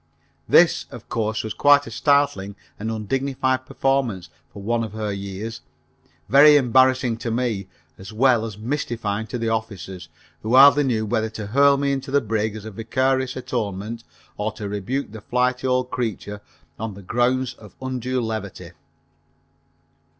This, 0.49 0.87
of 0.89 1.07
course, 1.09 1.43
was 1.43 1.53
quite 1.53 1.85
a 1.85 1.91
startling 1.91 2.55
and 2.79 2.89
undignified 2.89 3.67
performance 3.67 4.29
for 4.51 4.63
one 4.63 4.83
of 4.83 4.93
her 4.93 5.11
years, 5.13 5.61
very 6.27 6.57
embarrassing 6.57 7.17
to 7.17 7.29
me, 7.29 7.67
as 7.99 8.11
well 8.11 8.43
as 8.43 8.57
mystifying 8.57 9.27
to 9.27 9.37
the 9.37 9.49
officers, 9.49 10.09
who 10.41 10.55
hardly 10.55 10.81
knew 10.85 11.05
whether 11.05 11.29
to 11.29 11.45
hurl 11.45 11.77
me 11.77 11.91
into 11.91 12.09
the 12.09 12.19
brig 12.19 12.55
as 12.55 12.65
vicarious 12.65 13.35
atonement 13.35 14.03
or 14.37 14.51
to 14.53 14.67
rebuke 14.67 15.11
the 15.11 15.21
flighty 15.21 15.67
old 15.67 15.91
creature, 15.91 16.41
on 16.79 16.95
the 16.95 17.03
grounds 17.03 17.53
of 17.53 17.75
undue 17.79 18.21
levity. 18.21 18.71